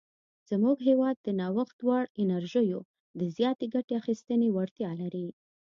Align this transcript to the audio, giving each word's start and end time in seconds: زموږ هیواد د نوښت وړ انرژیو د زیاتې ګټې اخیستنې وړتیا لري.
زموږ 0.49 0.77
هیواد 0.89 1.15
د 1.21 1.27
نوښت 1.39 1.77
وړ 1.87 2.03
انرژیو 2.23 2.79
د 3.19 3.21
زیاتې 3.37 3.65
ګټې 3.73 3.93
اخیستنې 4.01 4.47
وړتیا 4.51 4.91
لري. 5.01 5.27